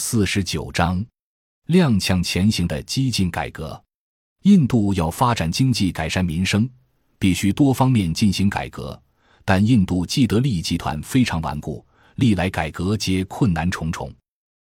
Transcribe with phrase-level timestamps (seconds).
[0.00, 1.04] 四十九章：
[1.68, 3.80] 踉跄前行的激进改革。
[4.44, 6.66] 印度要发展经济、改善民生，
[7.18, 9.00] 必须多方面进行改革。
[9.44, 11.84] 但印度既得利益集团非常顽固，
[12.14, 14.10] 历来改革皆困难重重。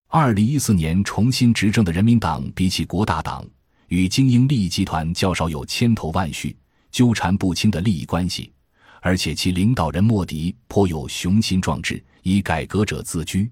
[0.08, 3.42] 二零一四年重新执政的人民党，比起国大党，
[3.88, 6.54] 与精英利益集团较少有千头万绪、
[6.90, 8.52] 纠缠不清的利益关系，
[9.00, 13.50] 而且其领导人莫迪颇有雄心壮志，以改革者自居。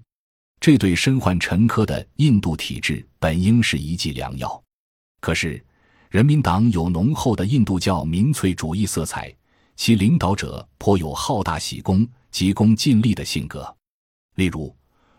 [0.61, 4.63] 这对身患沉疴的印度体制本应是一剂良药。
[5.19, 5.61] 可是，
[6.11, 9.35] 人民党有浓厚的印度教民粹主义色彩。
[9.75, 13.75] 其领导者颇有好大喜功、急功近利的性格。
[14.35, 14.75] 例如，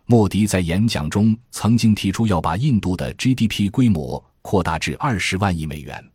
[0.07, 6.09] 莫迪在演讲中曾经提出要把印度的 GDP 规模扩大至二十万亿美元，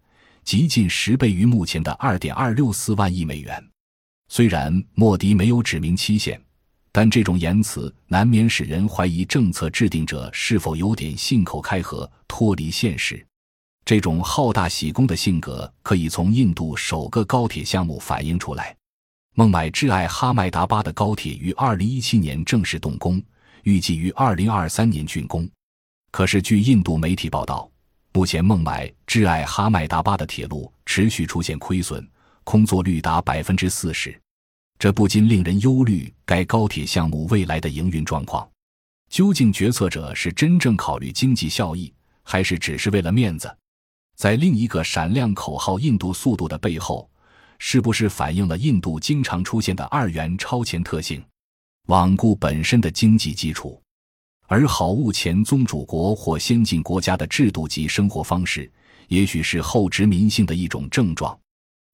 [0.46, 3.62] 极近十倍于目前的二点二六四万亿美元。
[4.30, 6.42] 虽然莫迪没有指明期限，
[6.98, 13.24] 但这种言辞难免使人怀疑政策制定者是否有点信口开河、脱离现实。
[13.86, 18.76] 这种好大喜功的性格，可以从印度首个高铁项目反映出来。
[19.36, 23.22] 孟买至爱哈迈达巴的高铁于二零一七年正式动工，
[23.62, 25.48] 预计于二零二三年竣工。
[26.10, 27.70] 可是，据印度媒体报道，
[28.12, 32.04] 目前孟买至爱哈迈达巴的铁路持续出现亏损，
[32.44, 34.20] 空座率达百分之四十，
[34.80, 38.48] 这不禁令人忧虑该高铁项目未来的营运状况。
[39.10, 43.56] 究竟决策者是真正考虑经济效益，还是只是为了面子？
[44.16, 47.10] 在另一个闪亮口号“印度速度”的背后，
[47.58, 51.24] 是不是反映了印度经常出现的二元超前特性，
[51.88, 53.82] 罔顾本身的经济基础，
[54.48, 58.72] 而好恶前宗主国或先进国家的制度及生活方式，
[59.08, 61.40] 也许是后殖民性的一种症状。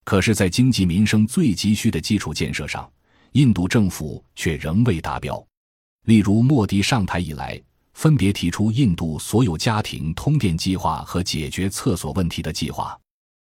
[0.04, 2.90] 可是，在经济民生最急需的基础建设上，
[3.34, 5.44] 印度政府却仍未达标。
[6.06, 7.62] 例如，莫迪上台以来。
[7.94, 13.00] 分别提出印度所有家庭通电计划和解决厕所问题的计划，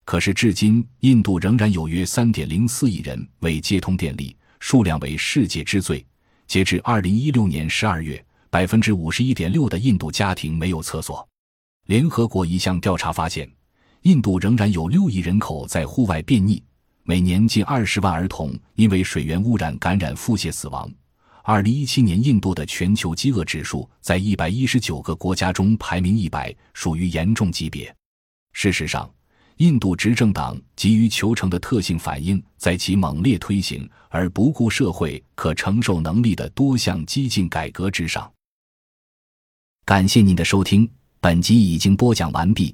[0.06, 6.04] 可是至今印度仍然有约三点零四亿人未接通电力，数量为世界之最。
[6.48, 11.28] 截至二零一六年十二月，百分之五十一点六的印度家庭没有厕所。
[11.88, 13.52] 联合国一项调查发现，
[14.04, 16.62] 印度仍然有六亿人口在户外便溺，
[17.04, 20.90] 每年近二十万儿童因为水源污染感染腹泻死亡。
[21.44, 27.94] 二零一七年，印度的全球饥饿指数在一百一十九个国家中排名一百，属于严重级别。
[28.54, 29.10] 事实上，
[29.58, 38.32] 印度执政党急于求成的特性反映在其猛烈推行而不顾社会可承受能力的多项激进改革之上。
[39.84, 40.90] 感谢您的收听，
[41.20, 42.74] 本集已经播讲完毕。